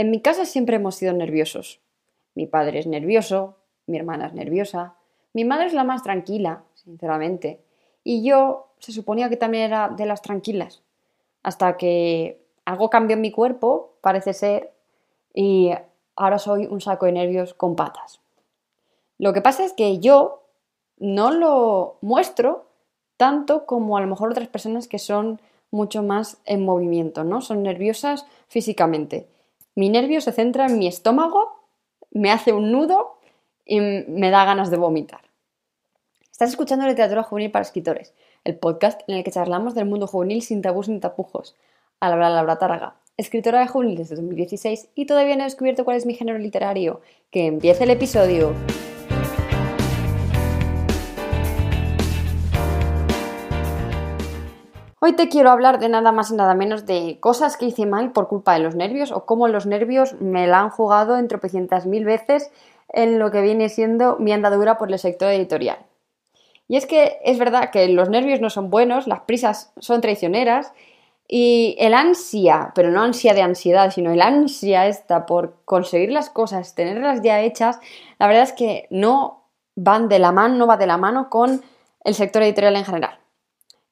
[0.00, 1.78] En mi casa siempre hemos sido nerviosos.
[2.34, 3.56] Mi padre es nervioso,
[3.86, 4.94] mi hermana es nerviosa,
[5.34, 7.60] mi madre es la más tranquila, sinceramente,
[8.02, 10.82] y yo se suponía que también era de las tranquilas,
[11.42, 14.72] hasta que algo cambió en mi cuerpo, parece ser,
[15.34, 15.70] y
[16.16, 18.22] ahora soy un saco de nervios con patas.
[19.18, 20.44] Lo que pasa es que yo
[20.96, 22.64] no lo muestro
[23.18, 27.42] tanto como a lo mejor otras personas que son mucho más en movimiento, ¿no?
[27.42, 29.28] Son nerviosas físicamente.
[29.80, 31.64] Mi nervio se centra en mi estómago,
[32.10, 33.16] me hace un nudo
[33.64, 35.22] y me da ganas de vomitar.
[36.30, 38.12] Estás escuchando Literatura Juvenil para Escritores,
[38.44, 41.56] el podcast en el que charlamos del mundo juvenil sin tabús ni tapujos.
[41.98, 45.96] A la Laura Tárraga, escritora de juvenil desde 2016 y todavía no he descubierto cuál
[45.96, 47.00] es mi género literario.
[47.30, 48.52] ¡Que empiece el episodio!
[55.02, 58.12] Hoy te quiero hablar de nada más y nada menos de cosas que hice mal
[58.12, 61.86] por culpa de los nervios o cómo los nervios me la han jugado en tropecientas
[61.86, 62.50] mil veces
[62.90, 65.78] en lo que viene siendo mi andadura por el sector editorial.
[66.68, 70.74] Y es que es verdad que los nervios no son buenos, las prisas son traicioneras
[71.26, 76.28] y el ansia, pero no ansia de ansiedad, sino el ansia esta por conseguir las
[76.28, 77.80] cosas, tenerlas ya hechas,
[78.18, 79.44] la verdad es que no
[79.76, 81.62] van de la mano, no va de la mano con
[82.04, 83.19] el sector editorial en general.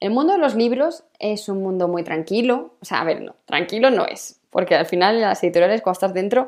[0.00, 2.74] El mundo de los libros es un mundo muy tranquilo.
[2.80, 4.40] O sea, a ver, no, tranquilo no es.
[4.50, 6.46] Porque al final en las editoriales, cuando estás dentro,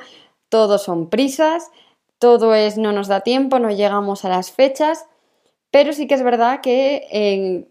[0.49, 1.71] todo son prisas,
[2.19, 5.07] todo es no nos da tiempo, no llegamos a las fechas.
[5.71, 7.67] Pero sí que es verdad que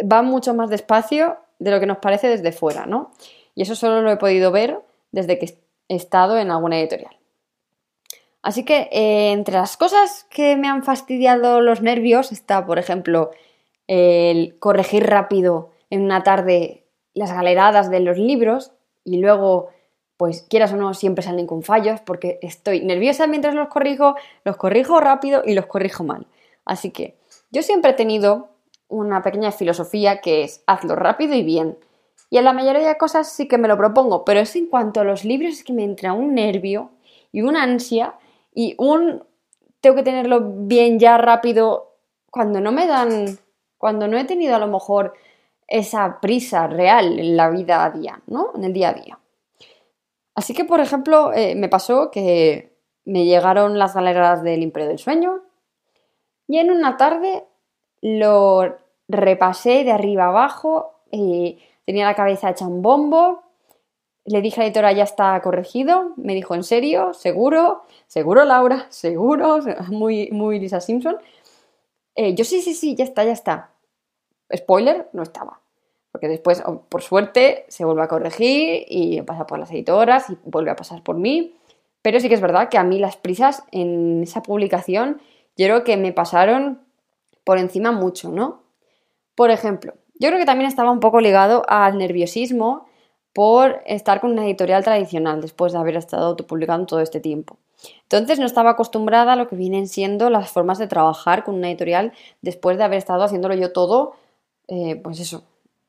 [0.00, 3.12] va mucho más despacio de lo que nos parece desde fuera, ¿no?
[3.54, 4.80] Y eso solo lo he podido ver
[5.12, 5.58] desde que
[5.88, 7.16] he estado en alguna editorial.
[8.42, 13.30] Así que eh, entre las cosas que me han fastidiado los nervios está, por ejemplo,
[13.90, 18.70] el corregir rápido en una tarde las galeradas de los libros
[19.04, 19.70] y luego,
[20.16, 24.56] pues quieras o no, siempre salen con fallos porque estoy nerviosa mientras los corrijo, los
[24.56, 26.28] corrijo rápido y los corrijo mal.
[26.64, 27.16] Así que
[27.50, 28.50] yo siempre he tenido
[28.86, 31.76] una pequeña filosofía que es hazlo rápido y bien.
[32.30, 35.00] Y en la mayoría de cosas sí que me lo propongo, pero es en cuanto
[35.00, 36.92] a los libros es que me entra un nervio
[37.32, 38.14] y una ansia
[38.54, 39.24] y un
[39.80, 41.96] tengo que tenerlo bien ya rápido
[42.30, 43.40] cuando no me dan
[43.80, 45.14] cuando no he tenido a lo mejor
[45.66, 48.52] esa prisa real en la vida a día, ¿no?
[48.54, 49.18] En el día a día.
[50.34, 52.76] Así que, por ejemplo, eh, me pasó que
[53.06, 55.40] me llegaron las galeras del Imperio del Sueño
[56.46, 57.44] y en una tarde
[58.02, 58.76] lo
[59.08, 63.42] repasé de arriba abajo, y tenía la cabeza hecha un bombo,
[64.26, 67.14] le dije a la editora, ya está corregido, me dijo, ¿en serio?
[67.14, 67.82] ¿Seguro?
[68.06, 68.86] ¿Seguro, Laura?
[68.90, 69.60] ¿Seguro?
[69.88, 71.16] Muy, muy Lisa Simpson.
[72.14, 73.70] Eh, yo sí, sí, sí, ya está, ya está.
[74.54, 75.60] Spoiler, no estaba.
[76.12, 80.38] Porque después, oh, por suerte, se vuelve a corregir y pasa por las editoras y
[80.44, 81.54] vuelve a pasar por mí.
[82.02, 85.20] Pero sí que es verdad que a mí las prisas en esa publicación,
[85.56, 86.82] yo creo que me pasaron
[87.44, 88.62] por encima mucho, ¿no?
[89.34, 92.86] Por ejemplo, yo creo que también estaba un poco ligado al nerviosismo
[93.32, 97.58] por estar con una editorial tradicional después de haber estado autopublicando todo este tiempo.
[98.02, 101.68] Entonces no estaba acostumbrada a lo que vienen siendo las formas de trabajar con una
[101.68, 104.14] editorial después de haber estado haciéndolo yo todo,
[104.68, 105.44] eh, pues eso,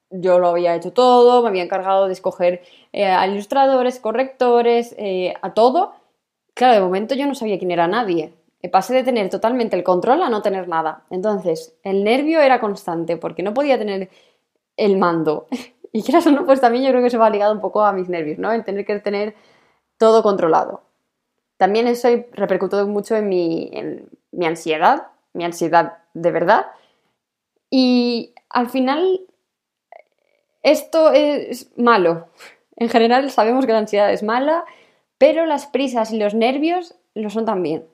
[0.10, 2.62] yo lo había hecho todo, me había encargado de escoger
[2.94, 5.94] eh, a ilustradores, correctores, eh, a todo.
[6.54, 8.34] Claro, de momento yo no sabía quién era nadie.
[8.72, 11.04] Pasé de tener totalmente el control a no tener nada.
[11.10, 14.10] Entonces, el nervio era constante porque no podía tener
[14.78, 15.48] el mando.
[15.92, 17.92] y quieras o no, pues también yo creo que se va ligado un poco a
[17.92, 18.52] mis nervios, ¿no?
[18.52, 19.36] El tener que tener
[19.98, 20.84] todo controlado.
[21.58, 26.68] También eso repercutió mucho en mi, en mi ansiedad, mi ansiedad de verdad.
[27.70, 29.22] Y al final,
[30.64, 32.30] esto es malo.
[32.78, 34.66] En general sabemos que la ansiedad es mala,
[35.18, 37.86] pero las prisas y los nervios lo son también.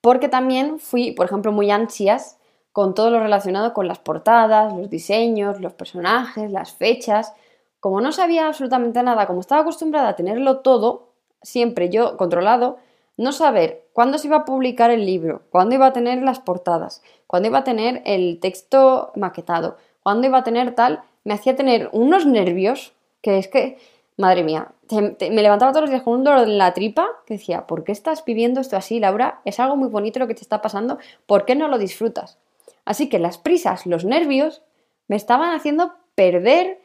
[0.00, 2.38] Porque también fui, por ejemplo, muy ansias
[2.74, 7.32] con todo lo relacionado con las portadas, los diseños, los personajes, las fechas.
[7.78, 12.78] Como no sabía absolutamente nada, como estaba acostumbrada a tenerlo todo, siempre yo controlado,
[13.16, 17.00] no saber cuándo se iba a publicar el libro, cuándo iba a tener las portadas,
[17.28, 21.90] cuándo iba a tener el texto maquetado, cuándo iba a tener tal, me hacía tener
[21.92, 22.92] unos nervios
[23.22, 23.78] que es que,
[24.16, 27.68] madre mía, me levantaba todos los días con un dolor en la tripa que decía,
[27.68, 29.42] ¿por qué estás viviendo esto así, Laura?
[29.44, 32.36] Es algo muy bonito lo que te está pasando, ¿por qué no lo disfrutas?
[32.84, 34.62] Así que las prisas, los nervios,
[35.08, 36.80] me estaban haciendo perder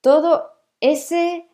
[0.00, 0.50] todo
[0.80, 1.46] ese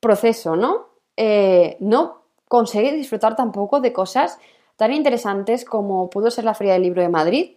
[0.00, 0.88] proceso, ¿no?
[1.16, 4.38] Eh, no conseguí disfrutar tampoco de cosas
[4.76, 7.56] tan interesantes como pudo ser la Feria del Libro de Madrid,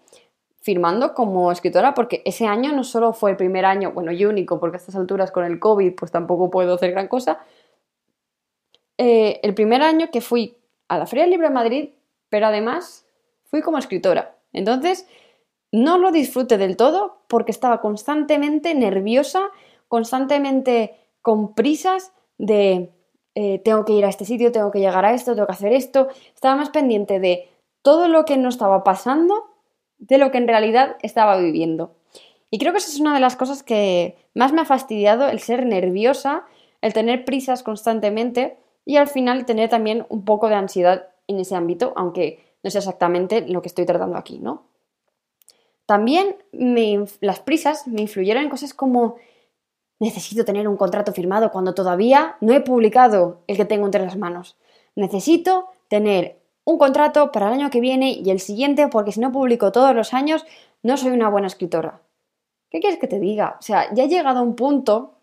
[0.62, 4.59] firmando como escritora, porque ese año no solo fue el primer año, bueno, y único,
[4.59, 7.39] porque a estas alturas con el COVID pues tampoco puedo hacer gran cosa,
[8.97, 10.57] eh, el primer año que fui
[10.88, 11.89] a la Feria del Libro de Madrid,
[12.30, 13.06] pero además
[13.45, 14.36] fui como escritora.
[14.53, 15.07] Entonces,
[15.72, 19.50] no lo disfruté del todo porque estaba constantemente nerviosa,
[19.88, 22.92] constantemente con prisas de
[23.36, 25.74] eh, tengo que ir a este sitio, tengo que llegar a esto, tengo que hacer
[25.74, 26.08] esto.
[26.34, 27.50] Estaba más pendiente de
[27.82, 29.56] todo lo que no estaba pasando
[29.98, 31.96] de lo que en realidad estaba viviendo.
[32.50, 35.40] Y creo que esa es una de las cosas que más me ha fastidiado, el
[35.40, 36.46] ser nerviosa,
[36.82, 41.56] el tener prisas constantemente y al final tener también un poco de ansiedad en ese
[41.56, 44.64] ámbito, aunque no es exactamente lo que estoy tratando aquí, ¿no?
[45.86, 46.38] También
[47.20, 49.16] las prisas me influyeron en cosas como
[50.00, 54.18] necesito tener un contrato firmado cuando todavía no he publicado el que tengo entre las
[54.18, 54.58] manos.
[54.96, 59.32] Necesito tener un contrato para el año que viene y el siguiente porque si no
[59.32, 60.46] publico todos los años
[60.84, 62.02] no soy una buena escritora.
[62.70, 63.58] ¿Qué quieres que te diga?
[63.60, 65.14] O sea, ya he llegado a un punto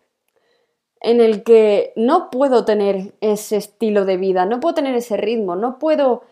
[1.01, 5.57] en el que no puedo tener ese estilo de vida, no puedo tener ese ritmo,
[5.57, 6.23] no puedo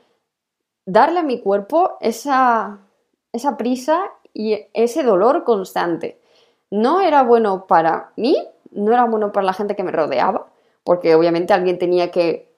[0.86, 2.80] darle a mi cuerpo esa,
[3.34, 6.19] esa prisa y ese dolor constante.
[6.69, 8.38] No era bueno para mí,
[8.72, 10.48] no era bueno para la gente que me rodeaba,
[10.83, 12.51] porque obviamente alguien tenía que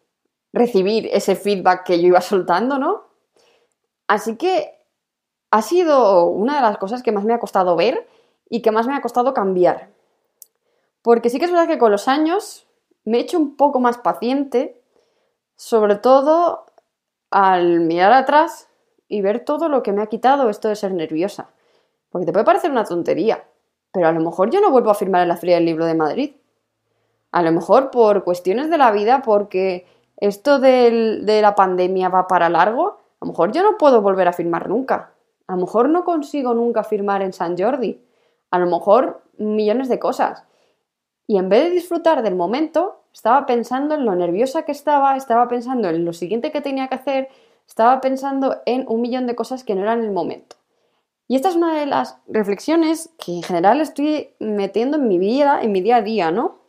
[0.53, 3.03] recibir ese feedback que yo iba soltando, ¿no?
[4.07, 4.73] Así que
[5.51, 8.07] ha sido una de las cosas que más me ha costado ver
[8.49, 9.89] y que más me ha costado cambiar.
[11.01, 12.67] Porque sí que es verdad que con los años
[13.03, 14.79] me he hecho un poco más paciente,
[15.55, 16.65] sobre todo
[17.31, 18.69] al mirar atrás
[19.07, 21.49] y ver todo lo que me ha quitado esto de ser nerviosa.
[22.13, 23.43] Porque te puede parecer una tontería,
[23.91, 25.95] pero a lo mejor yo no vuelvo a firmar en la Feria del Libro de
[25.95, 26.35] Madrid.
[27.31, 29.87] A lo mejor por cuestiones de la vida, porque
[30.17, 34.33] esto de la pandemia va para largo, a lo mejor yo no puedo volver a
[34.33, 35.11] firmar nunca.
[35.47, 37.99] A lo mejor no consigo nunca firmar en San Jordi.
[38.51, 40.43] A lo mejor millones de cosas.
[41.25, 45.47] Y en vez de disfrutar del momento, estaba pensando en lo nerviosa que estaba, estaba
[45.47, 47.29] pensando en lo siguiente que tenía que hacer,
[47.67, 50.57] estaba pensando en un millón de cosas que no eran el momento.
[51.27, 55.61] Y esta es una de las reflexiones que en general estoy metiendo en mi vida,
[55.61, 56.59] en mi día a día, ¿no?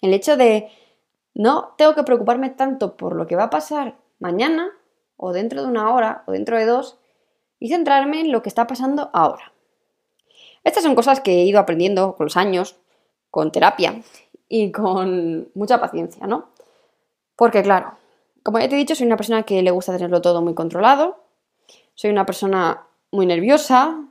[0.00, 0.70] El hecho de
[1.34, 4.70] no tengo que preocuparme tanto por lo que va a pasar mañana,
[5.16, 6.98] o dentro de una hora, o dentro de dos,
[7.58, 9.52] y centrarme en lo que está pasando ahora.
[10.64, 12.76] Estas son cosas que he ido aprendiendo con los años,
[13.30, 14.02] con terapia
[14.48, 16.50] y con mucha paciencia, ¿no?
[17.36, 17.92] Porque claro,
[18.42, 21.22] como ya te he dicho, soy una persona que le gusta tenerlo todo muy controlado,
[21.94, 24.08] soy una persona muy nerviosa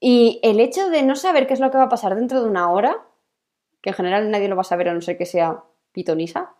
[0.00, 2.48] y el hecho de no saber qué es lo que va a pasar dentro de
[2.48, 3.04] una hora,
[3.80, 6.54] que en general nadie lo va a saber a no ser que sea pitonisa,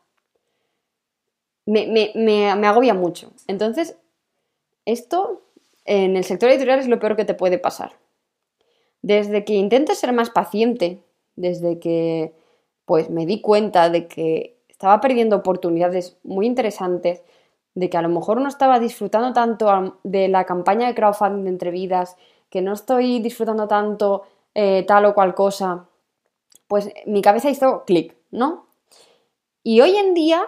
[1.67, 3.31] me, me, agobia mucho.
[3.47, 3.97] Entonces,
[4.87, 5.43] esto
[5.85, 7.93] en el sector editorial es lo peor que te puede pasar.
[9.03, 11.03] Desde que intentes ser más paciente,
[11.37, 12.32] desde que
[12.87, 17.23] pues me di cuenta de que estaba perdiendo oportunidades muy interesantes,
[17.79, 21.51] de que a lo mejor no estaba disfrutando tanto de la campaña de crowdfunding de
[21.51, 22.17] Entrevidas,
[22.51, 25.87] que no estoy disfrutando tanto eh, tal o cual cosa,
[26.67, 28.67] pues mi cabeza hizo clic, ¿no?
[29.63, 30.43] Y hoy en día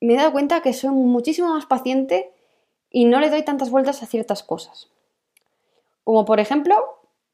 [0.00, 2.32] me he dado cuenta que soy muchísimo más paciente
[2.88, 4.88] y no le doy tantas vueltas a ciertas cosas.
[6.04, 6.74] Como por ejemplo,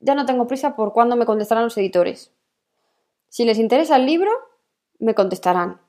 [0.01, 2.33] ya no tengo prisa por cuándo me contestarán los editores.
[3.29, 4.33] Si les interesa el libro,
[4.99, 5.86] me contestarán.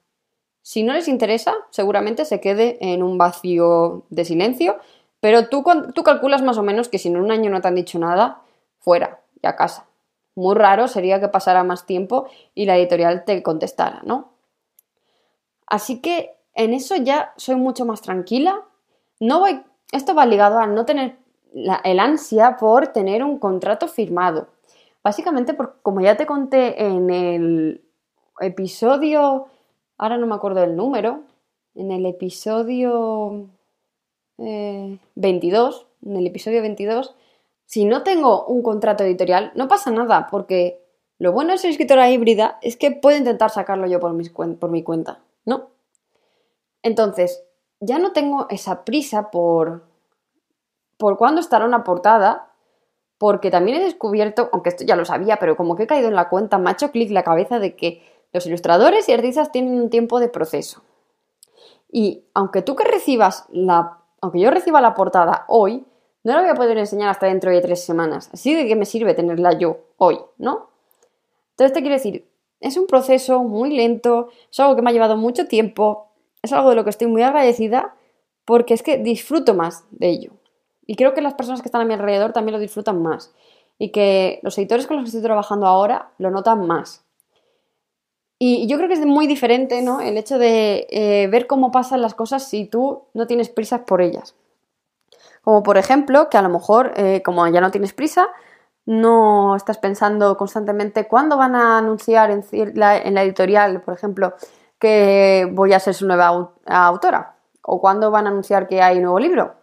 [0.67, 4.75] Si no les interesa, seguramente se quede en un vacío de silencio,
[5.21, 5.63] pero tú,
[5.95, 8.41] tú calculas más o menos que si en un año no te han dicho nada,
[8.77, 9.85] fuera y a casa.
[10.35, 14.33] Muy raro sería que pasara más tiempo y la editorial te contestara, ¿no?
[15.67, 18.65] Así que en eso ya soy mucho más tranquila.
[19.21, 21.15] No voy, esto va ligado a no tener
[21.85, 24.49] el ansia por tener un contrato firmado.
[25.01, 27.85] Básicamente, porque como ya te conté en el
[28.41, 29.47] episodio
[29.97, 31.23] ahora no me acuerdo del número,
[31.75, 33.47] en el episodio
[34.37, 37.15] 22, eh, en el episodio 22,
[37.65, 40.81] si no tengo un contrato editorial, no pasa nada, porque
[41.19, 44.13] lo bueno de ser escritora híbrida es que puedo intentar sacarlo yo por,
[44.57, 45.69] por mi cuenta, ¿no?
[46.83, 47.43] Entonces,
[47.79, 49.83] ya no tengo esa prisa por,
[50.97, 52.51] por cuándo estará una portada,
[53.17, 56.15] porque también he descubierto, aunque esto ya lo sabía, pero como que he caído en
[56.15, 58.01] la cuenta, me ha hecho clic la cabeza de que
[58.37, 60.83] los ilustradores y artistas tienen un tiempo de proceso.
[61.91, 65.85] Y aunque tú que recibas la, aunque yo reciba la portada hoy,
[66.23, 68.29] no la voy a poder enseñar hasta dentro de tres semanas.
[68.33, 70.69] Así de qué me sirve tenerla yo hoy, ¿no?
[71.51, 72.27] Entonces te quiero decir,
[72.59, 76.09] es un proceso muy lento, es algo que me ha llevado mucho tiempo,
[76.41, 77.95] es algo de lo que estoy muy agradecida
[78.45, 80.31] porque es que disfruto más de ello.
[80.85, 83.33] Y creo que las personas que están a mi alrededor también lo disfrutan más.
[83.77, 87.06] Y que los editores con los que estoy trabajando ahora lo notan más.
[88.39, 89.99] Y yo creo que es muy diferente, ¿no?
[89.99, 94.01] El hecho de eh, ver cómo pasan las cosas si tú no tienes prisas por
[94.01, 94.35] ellas.
[95.41, 98.27] Como por ejemplo, que a lo mejor, eh, como ya no tienes prisa,
[98.85, 102.43] no estás pensando constantemente cuándo van a anunciar en
[102.75, 104.33] la, en la editorial, por ejemplo,
[104.79, 109.03] que voy a ser su nueva autora, o cuándo van a anunciar que hay un
[109.03, 109.55] nuevo libro,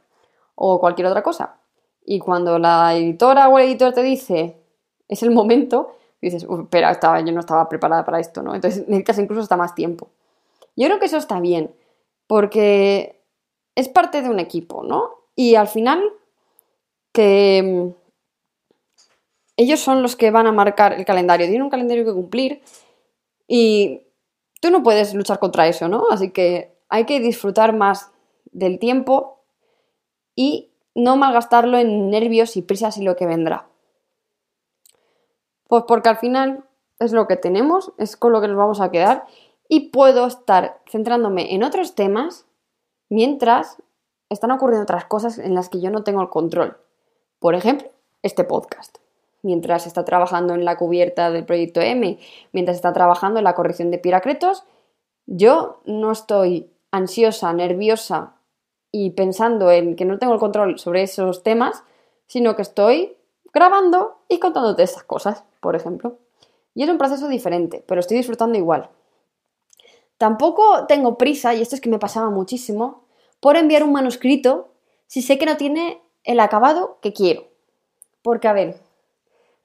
[0.54, 1.56] o cualquier otra cosa.
[2.04, 4.62] Y cuando la editora o el editor te dice,
[5.08, 5.96] es el momento,
[6.30, 8.54] dices, espera, estaba, yo no estaba preparada para esto, ¿no?
[8.54, 10.08] Entonces necesitas incluso hasta más tiempo.
[10.76, 11.74] Yo creo que eso está bien,
[12.26, 13.20] porque
[13.74, 15.10] es parte de un equipo, ¿no?
[15.36, 16.02] Y al final,
[17.12, 18.04] que mm,
[19.56, 22.62] ellos son los que van a marcar el calendario, tienen un calendario que cumplir
[23.46, 24.02] y
[24.60, 26.06] tú no puedes luchar contra eso, ¿no?
[26.10, 28.10] Así que hay que disfrutar más
[28.50, 29.40] del tiempo
[30.34, 33.68] y no malgastarlo en nervios y prisas y lo que vendrá.
[35.68, 36.64] Pues porque al final
[36.98, 39.24] es lo que tenemos, es con lo que nos vamos a quedar
[39.68, 42.46] y puedo estar centrándome en otros temas
[43.08, 43.82] mientras
[44.28, 46.76] están ocurriendo otras cosas en las que yo no tengo el control.
[47.38, 47.88] Por ejemplo,
[48.22, 48.98] este podcast.
[49.42, 52.18] Mientras está trabajando en la cubierta del proyecto M,
[52.52, 54.64] mientras está trabajando en la corrección de piracretos,
[55.26, 58.36] yo no estoy ansiosa, nerviosa
[58.90, 61.82] y pensando en que no tengo el control sobre esos temas,
[62.26, 63.16] sino que estoy
[63.52, 66.18] grabando y contándote esas cosas, por ejemplo.
[66.74, 68.90] Y es un proceso diferente, pero estoy disfrutando igual.
[70.18, 73.04] Tampoco tengo prisa, y esto es que me pasaba muchísimo,
[73.40, 74.68] por enviar un manuscrito
[75.06, 77.46] si sé que no tiene el acabado que quiero.
[78.22, 78.76] Porque, a ver,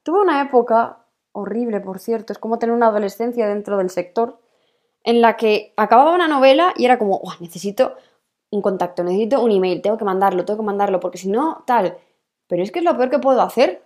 [0.02, 4.38] tuve una época horrible, por cierto, es como tener una adolescencia dentro del sector,
[5.04, 7.94] en la que acababa una novela y era como, necesito
[8.50, 11.98] un contacto, necesito un email, tengo que mandarlo, tengo que mandarlo, porque si no, tal.
[12.46, 13.82] Pero es que es lo peor que puedo hacer.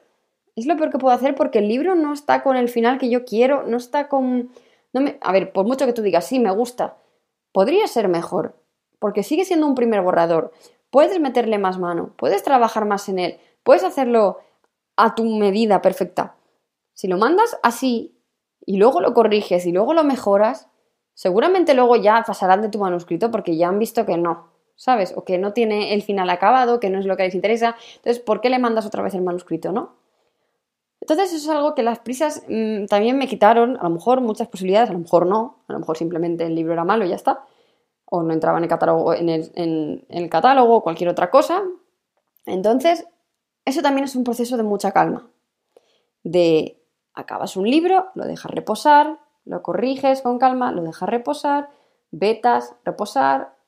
[0.57, 3.11] Es lo peor que puedo hacer porque el libro no está con el final que
[3.11, 4.51] yo quiero, no está con...
[4.93, 5.19] No me...
[5.21, 6.97] A ver, por mucho que tú digas, sí, me gusta,
[7.53, 8.55] podría ser mejor,
[8.99, 10.53] porque sigue siendo un primer borrador.
[10.91, 14.39] Puedes meterle más mano, puedes trabajar más en él, puedes hacerlo
[14.97, 16.37] a tu medida perfecta.
[16.93, 18.17] Si lo mandas así
[18.65, 20.69] y luego lo corriges y luego lo mejoras,
[21.15, 24.55] seguramente luego ya pasarán de tu manuscrito porque ya han visto que no.
[24.77, 25.13] ¿sabes?
[25.17, 27.77] O que no tiene el final acabado, que no es lo que les interesa.
[27.97, 29.95] Entonces, ¿por qué le mandas otra vez el manuscrito, no?
[31.05, 34.49] Entonces, eso es algo que las prisas mm, también me quitaron, a lo mejor muchas
[34.49, 37.15] posibilidades, a lo mejor no, a lo mejor simplemente el libro era malo y ya
[37.15, 37.45] está,
[38.07, 41.63] o no entraba en el catálogo, en el, en el catálogo o cualquier otra cosa.
[42.47, 43.07] Entonces,
[43.67, 45.29] eso también es un proceso de mucha calma.
[46.23, 46.83] De
[47.13, 51.69] acabas un libro, lo dejas reposar, lo corriges con calma, lo dejas reposar,
[52.13, 53.59] vetas, reposar,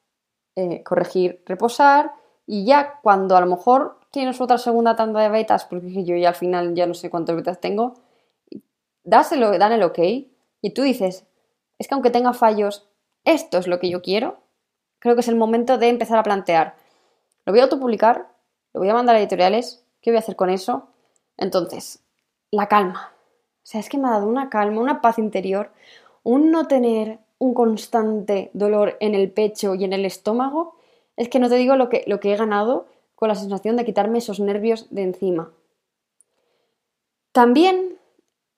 [0.55, 2.13] eh, corregir, reposar
[2.47, 6.31] y ya cuando a lo mejor tienes otra segunda tanda de betas, porque yo ya
[6.31, 7.93] al final ya no sé cuántas betas tengo,
[9.05, 9.99] dáselo, dan el ok
[10.63, 11.27] y tú dices,
[11.79, 12.89] es que aunque tenga fallos,
[13.25, 14.39] esto es lo que yo quiero,
[15.01, 16.77] creo que es el momento de empezar a plantear,
[17.45, 18.27] lo voy a autopublicar,
[18.73, 20.89] lo voy a mandar a editoriales, ¿qué voy a hacer con eso?
[21.37, 22.03] Entonces,
[22.51, 23.13] la calma.
[23.13, 25.73] O sea, es que me ha dado una calma, una paz interior,
[26.23, 30.79] un no tener un constante dolor en el pecho y en el estómago,
[31.19, 33.85] es que no te digo lo que, lo que he ganado con la sensación de
[33.85, 35.51] quitarme esos nervios de encima.
[37.33, 37.99] También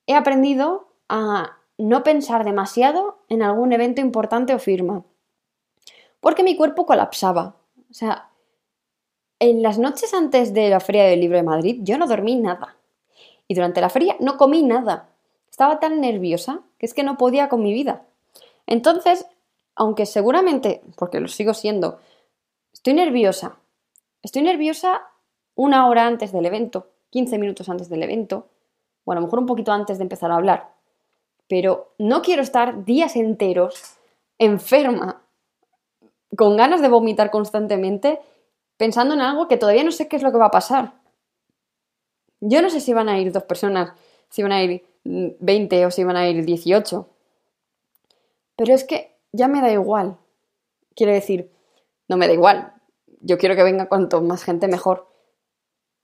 [0.07, 5.05] he aprendido a no pensar demasiado en algún evento importante o firma,
[6.21, 7.57] porque mi cuerpo colapsaba.
[7.91, 8.29] O sea,
[9.39, 12.77] en las noches antes de la Feria del Libro de Madrid yo no dormí nada.
[13.47, 15.09] Y durante la feria no comí nada.
[15.51, 18.03] Estaba tan nerviosa que es que no podía con mi vida.
[18.67, 19.27] Entonces,
[19.75, 21.99] aunque seguramente, porque lo sigo siendo,
[22.73, 23.57] estoy nerviosa.
[24.23, 25.03] Estoy nerviosa
[25.55, 28.49] una hora antes del evento, 15 minutos antes del evento,
[29.05, 30.75] o a lo mejor un poquito antes de empezar a hablar.
[31.49, 33.99] Pero no quiero estar días enteros
[34.39, 35.23] enferma,
[36.37, 38.21] con ganas de vomitar constantemente,
[38.77, 40.95] pensando en algo que todavía no sé qué es lo que va a pasar.
[42.41, 43.93] Yo no sé si van a ir dos personas,
[44.29, 47.09] si van a ir 20 o si van a ir 18.
[48.57, 50.17] Pero es que ya me da igual.
[50.95, 51.51] Quiero decir,
[52.09, 52.78] no me da igual.
[53.21, 55.09] Yo quiero que venga cuanto más gente mejor.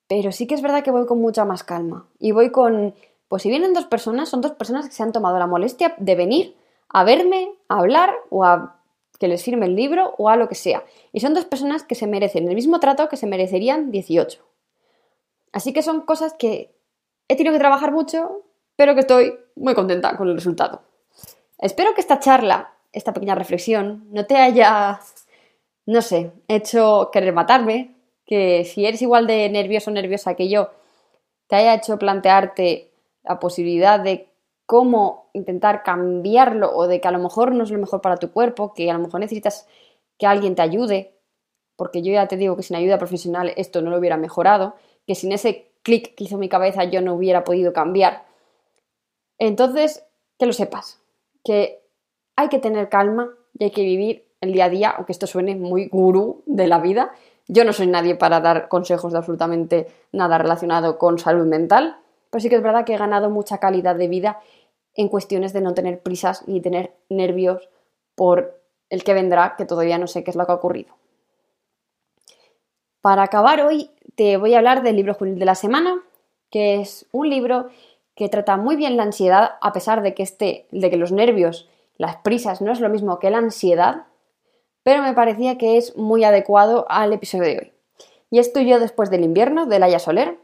[0.09, 2.09] Pero sí que es verdad que voy con mucha más calma.
[2.18, 2.94] Y voy con,
[3.28, 6.14] pues si vienen dos personas, son dos personas que se han tomado la molestia de
[6.14, 6.56] venir
[6.88, 8.80] a verme, a hablar o a
[9.18, 10.85] que les firme el libro o a lo que sea.
[11.12, 14.40] Y son dos personas que se merecen el mismo trato que se merecerían 18.
[15.52, 16.75] Así que son cosas que
[17.28, 18.42] he tenido que trabajar mucho,
[18.76, 20.83] pero que estoy muy contenta con el resultado.
[21.59, 25.00] Espero que esta charla, esta pequeña reflexión, no te haya,
[25.87, 27.95] no sé, hecho querer matarme,
[28.26, 30.71] que si eres igual de nervioso o nerviosa que yo,
[31.47, 32.91] te haya hecho plantearte
[33.23, 34.29] la posibilidad de
[34.67, 38.33] cómo intentar cambiarlo o de que a lo mejor no es lo mejor para tu
[38.33, 39.67] cuerpo, que a lo mejor necesitas
[40.19, 41.14] que alguien te ayude,
[41.76, 44.75] porque yo ya te digo que sin ayuda profesional esto no lo hubiera mejorado,
[45.07, 48.25] que sin ese clic que hizo mi cabeza yo no hubiera podido cambiar.
[49.38, 50.07] Entonces,
[50.38, 51.00] que lo sepas,
[51.45, 51.83] que
[52.37, 55.56] hay que tener calma y hay que vivir el día a día, aunque esto suene
[55.56, 57.12] muy gurú de la vida.
[57.48, 61.96] Yo no soy nadie para dar consejos de absolutamente nada relacionado con salud mental,
[62.30, 64.40] pero sí que es verdad que he ganado mucha calidad de vida
[64.94, 67.68] en cuestiones de no tener prisas ni tener nervios
[68.14, 68.60] por
[68.90, 70.94] el que vendrá, que todavía no sé qué es lo que ha ocurrido.
[73.00, 76.02] Para acabar hoy te voy a hablar del libro juvenil de la semana,
[76.50, 77.68] que es un libro
[78.14, 81.68] que trata muy bien la ansiedad, a pesar de que, este, de que los nervios,
[81.96, 84.06] las prisas, no es lo mismo que la ansiedad,
[84.85, 87.73] pero me parecía que es muy adecuado al episodio de hoy.
[88.31, 90.38] Y esto yo después del invierno, de Laia Soler,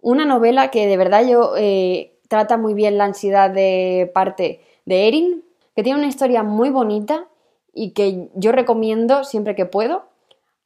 [0.00, 5.08] una novela que de verdad yo eh, trata muy bien la ansiedad de parte de
[5.08, 7.26] Erin, que tiene una historia muy bonita
[7.72, 10.04] y que yo recomiendo siempre que puedo.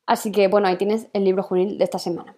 [0.06, 2.36] Así que bueno, ahí tienes el libro juvenil de esta semana.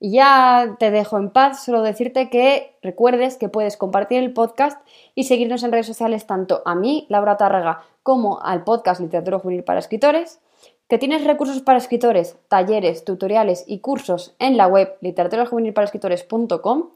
[0.00, 4.80] Ya te dejo en paz, solo decirte que recuerdes que puedes compartir el podcast
[5.16, 9.64] y seguirnos en redes sociales tanto a mí, Laura Tárrega, como al podcast Literatura Juvenil
[9.64, 10.40] para Escritores,
[10.88, 16.90] que tienes recursos para escritores, talleres, tutoriales y cursos en la web literaturajuvenilparaescritores.com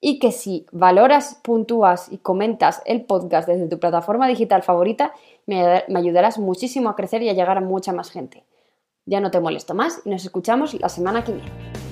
[0.00, 5.14] y que si valoras, puntúas y comentas el podcast desde tu plataforma digital favorita,
[5.46, 8.44] me, ayudarás muchísimo a crecer y a llegar a mucha más gente.
[9.06, 11.83] Ya no te molesto más y nos escuchamos la semana que viene.